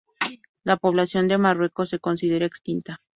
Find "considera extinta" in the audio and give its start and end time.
1.99-3.03